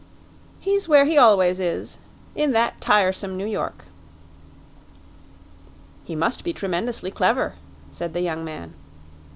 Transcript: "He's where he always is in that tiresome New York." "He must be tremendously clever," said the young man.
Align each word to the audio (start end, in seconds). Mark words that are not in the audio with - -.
"He's 0.59 0.89
where 0.89 1.05
he 1.05 1.15
always 1.15 1.59
is 1.59 1.99
in 2.33 2.53
that 2.53 2.81
tiresome 2.81 3.37
New 3.37 3.45
York." 3.45 3.85
"He 6.05 6.15
must 6.15 6.43
be 6.43 6.53
tremendously 6.53 7.11
clever," 7.11 7.53
said 7.91 8.15
the 8.15 8.21
young 8.21 8.43
man. 8.43 8.73